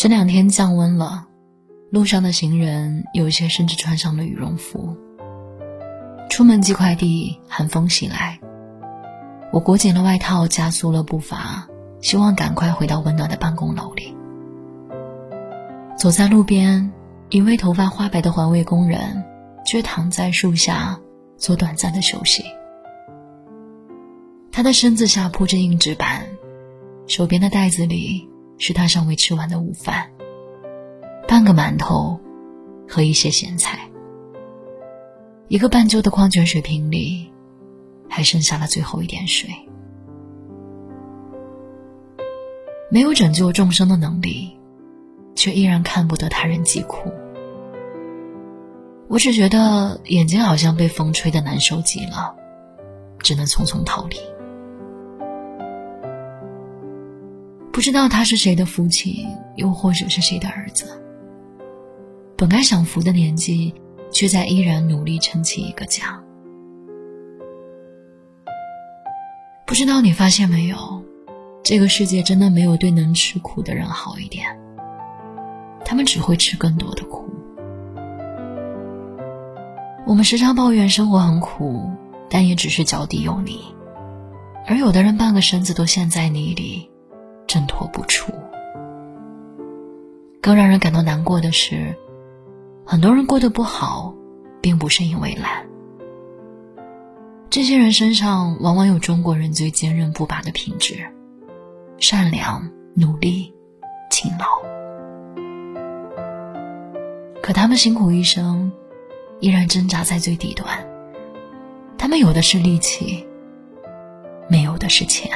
[0.00, 1.26] 这两天降温了，
[1.90, 4.96] 路上的行人有些甚至穿上了羽绒服。
[6.30, 8.38] 出门寄快递，寒风袭来，
[9.50, 11.66] 我裹紧了外套，加速了步伐，
[12.00, 14.16] 希望赶快回到温暖的办公楼里。
[15.96, 16.92] 走在路边，
[17.30, 19.24] 一位头发花白的环卫工人
[19.66, 20.96] 却躺在树下
[21.36, 22.44] 做短暂的休息。
[24.52, 26.24] 他的身子下铺着硬纸板，
[27.08, 28.28] 手边的袋子里
[28.58, 30.10] 是他尚未吃完的午饭，
[31.26, 32.20] 半个馒头
[32.86, 33.88] 和一些咸菜。
[35.48, 37.32] 一个半旧的矿泉水瓶里，
[38.08, 39.48] 还剩下了最后一点水。
[42.90, 44.54] 没有拯救众生的能力。
[45.34, 47.12] 却依然看不得他人疾苦，
[49.06, 52.34] 我只觉得眼睛好像被风吹得难受极了，
[53.20, 54.16] 只能匆匆逃离。
[57.78, 59.24] 不知道他是谁的父亲，
[59.54, 61.00] 又或者是谁的儿子。
[62.36, 63.72] 本该享福的年纪，
[64.10, 66.20] 却在依然努力撑起一个家。
[69.64, 70.76] 不知道你发现没有，
[71.62, 74.44] 这个世界真的没有对能吃苦的人好一点。
[75.84, 77.30] 他们只会吃更多的苦。
[80.04, 81.88] 我们时常抱怨生活很苦，
[82.28, 83.72] 但也只是脚底有泥；
[84.66, 86.87] 而有的人半个身子都陷在泥里，
[87.48, 88.32] 挣脱不出。
[90.40, 91.96] 更让人感到难过的是，
[92.86, 94.14] 很多人过得不好，
[94.60, 95.66] 并不是因为懒。
[97.50, 101.04] 这些人身上往往有中国人最坚韧不拔的品质：
[101.98, 103.52] 善良、努力、
[104.10, 104.46] 勤劳。
[107.42, 108.70] 可他们辛苦一生，
[109.40, 110.66] 依然挣扎在最底端。
[111.96, 113.26] 他们有的是力气，
[114.48, 115.30] 没有的是钱。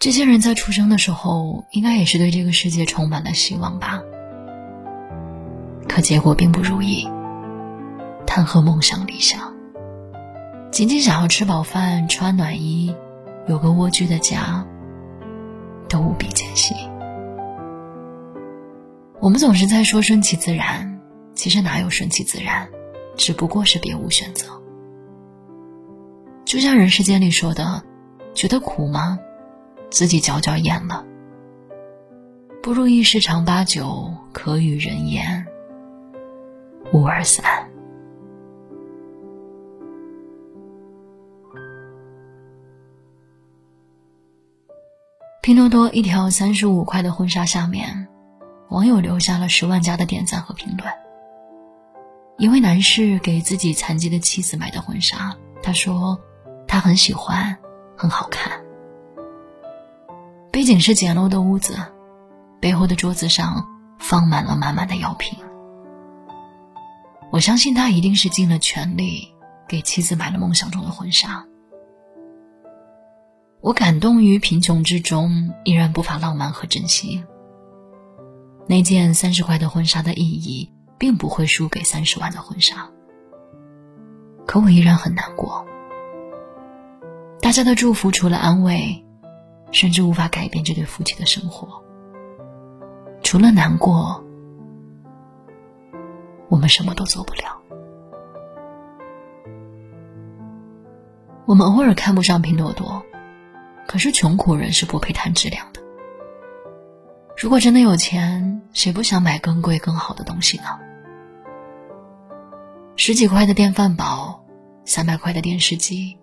[0.00, 4.00] 这些人在出生的时候，应该也是对这个世界充满了希望吧？
[5.86, 7.06] 可结果并不如意，
[8.26, 9.52] 谈何梦想理想？
[10.70, 12.94] 仅仅想要吃饱饭、穿暖衣、
[13.46, 14.66] 有个蜗居的家，
[15.86, 16.74] 都无比艰辛。
[19.20, 20.98] 我们总是在说顺其自然，
[21.34, 22.66] 其实哪有顺其自然，
[23.18, 24.46] 只不过是别无选择。
[26.46, 27.82] 就像人世间里说的，
[28.32, 29.18] 觉得苦吗？
[29.90, 31.04] 自己嚼嚼咽了。
[32.62, 35.46] 不如意事常八九，可与人言
[36.92, 37.44] 无二三。
[45.42, 48.06] 拼多多一条三十五块的婚纱下面。
[48.68, 50.88] 网友留下了十万加的点赞和评论。
[52.38, 56.20] 一位男士给自己残疾的妻子买的婚纱，他说
[56.68, 57.58] 他很喜欢，
[57.96, 58.69] 很好看。
[60.50, 61.76] 背景是简陋的屋子，
[62.60, 63.66] 背后的桌子上
[63.98, 65.38] 放满了满满的药品。
[67.30, 69.28] 我相信他一定是尽了全力
[69.68, 71.46] 给妻子买了梦想中的婚纱。
[73.60, 77.22] 我感动于贫穷之中依然不乏浪漫和珍惜。
[78.66, 82.88] 那件三十块的婚纱的意义，并不会输给三十万的婚纱。
[84.46, 85.64] 可我依然很难过。
[87.40, 89.04] 大家的祝福除了安慰，
[89.70, 91.82] 甚至无法改变这对夫妻的生活。
[93.22, 94.24] 除了难过，
[96.48, 97.56] 我们什么都做不了。
[101.46, 103.02] 我们偶尔看不上拼多多，
[103.86, 105.80] 可是穷苦人是不配谈质量的。
[107.36, 110.78] 如果真的有钱，谁不想买更贵、更好的东西呢？
[112.96, 114.44] 十几块的电饭煲，
[114.84, 116.18] 三百块的电视机，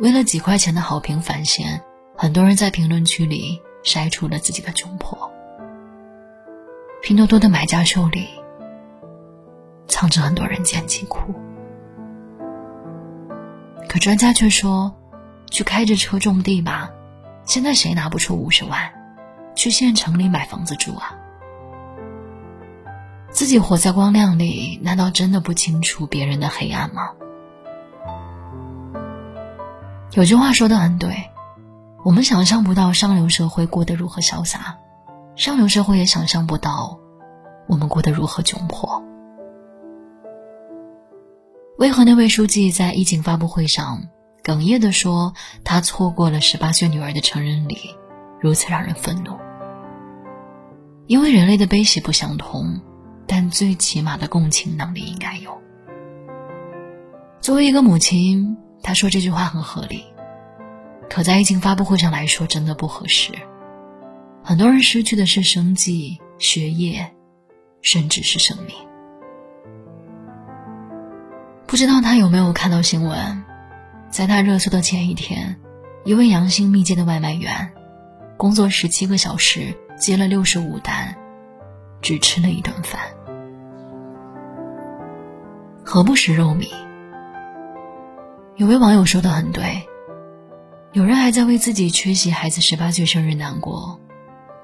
[0.00, 1.82] 为了几块钱的好评返现，
[2.16, 5.30] 很多人在评论区里晒出了自己的窘迫。
[7.02, 8.28] 拼多多的买家秀里，
[9.88, 11.34] 藏着很多人间疾苦。
[13.88, 14.94] 可专家却说，
[15.50, 16.90] 去开着车种地吧，
[17.44, 18.92] 现在谁拿不出五十万？
[19.56, 21.16] 去县城里买房子住啊？
[23.30, 27.10] 自己活在光亮里，难道真的不清楚别人的黑暗吗？
[30.12, 31.30] 有句话说的很对，
[32.04, 34.76] 我们想象不到上流社会过得如何潇洒，
[35.36, 36.98] 上流社会也想象不到
[37.66, 39.02] 我们过得如何窘迫。
[41.78, 44.02] 为何那位书记在疫情发布会上
[44.42, 45.32] 哽咽地说，
[45.64, 47.78] 他错过了十八岁女儿的成人礼？
[48.38, 49.38] 如此让人愤怒，
[51.06, 52.82] 因为人类的悲喜不相同，
[53.26, 55.58] 但最起码的共情能力应该有。
[57.40, 60.04] 作为一个母亲，她说这句话很合理，
[61.14, 63.32] 可在疫情发布会上来说真的不合适。
[64.42, 67.08] 很多人失去的是生计、学业，
[67.82, 68.74] 甚至是生命。
[71.68, 73.44] 不知道他有没有看到新闻，
[74.10, 75.54] 在他热搜的前一天，
[76.02, 77.72] 一位阳性密接的外卖员，
[78.36, 81.14] 工作十七个小时，接了六十五单，
[82.02, 83.00] 只吃了一顿饭。
[85.84, 86.68] 何不食肉糜？
[88.56, 89.86] 有位网友说的很对，
[90.94, 93.98] 有人还在为自己缺席孩子十八岁生日难过，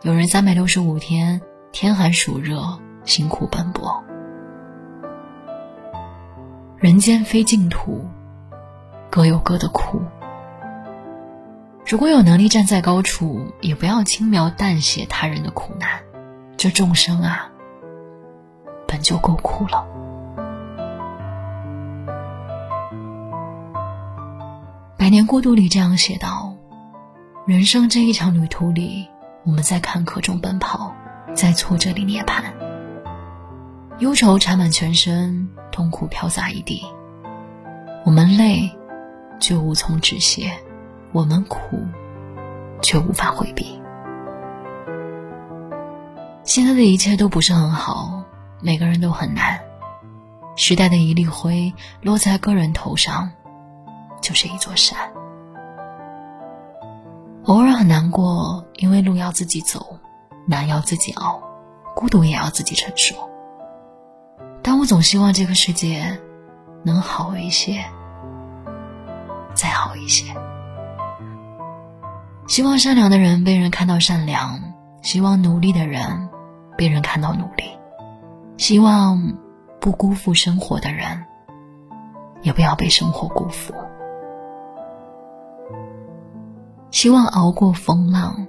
[0.02, 1.42] 有人三百六十五天
[1.72, 4.04] 天寒暑热辛苦奔波。
[6.78, 8.06] 人间非净土，
[9.10, 10.00] 各有各的苦。
[11.84, 16.00] 如果有能力站在高处，也不要轻描淡写他人的苦难，
[16.56, 17.50] 这众生啊，
[18.86, 19.84] 本就够苦了。
[25.10, 26.54] 《年孤独》里这样写道
[27.46, 29.08] ：“人生这一场旅途里，
[29.44, 30.94] 我们在坎坷中奔跑，
[31.34, 32.44] 在挫折里涅槃。
[33.98, 36.84] 忧愁缠满全身，痛苦飘洒一地。
[38.04, 38.70] 我们累，
[39.40, 40.44] 却无从止歇；
[41.12, 41.58] 我们苦，
[42.80, 43.80] 却无法回避。
[46.44, 48.22] 现在的一切都不是很好，
[48.60, 49.60] 每个人都很难。
[50.56, 53.30] 时代的一粒灰落在个人头上。”
[54.20, 54.98] 就是一座山。
[57.44, 59.98] 偶尔很难过，因为路要自己走，
[60.46, 61.42] 难要自己熬，
[61.96, 63.16] 孤独也要自己承受。
[64.62, 66.18] 但我总希望这个世界
[66.84, 67.84] 能好一些，
[69.54, 70.32] 再好一些。
[72.46, 74.60] 希望善良的人被人看到善良，
[75.02, 76.28] 希望努力的人
[76.76, 77.64] 被人看到努力，
[78.58, 79.32] 希望
[79.80, 81.24] 不辜负生活的人，
[82.42, 83.72] 也不要被生活辜负。
[86.90, 88.46] 希望熬过风浪，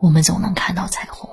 [0.00, 1.28] 我们总能看到彩虹。